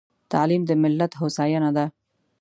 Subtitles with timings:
[0.31, 1.85] تعليم د ملت هوساينه ده.